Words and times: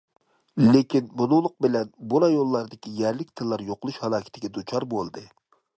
لېكىن 0.67 1.11
بۇنىڭلىق 1.19 1.53
بىلەن 1.65 1.91
بۇ 2.13 2.23
رايونلاردىكى 2.25 2.97
يەرلىك 3.03 3.33
تىللار 3.41 3.67
يوقىلىش 3.69 4.01
ھالاكىتىگە 4.07 4.53
دۇچار 4.59 4.91
بولدى. 4.95 5.29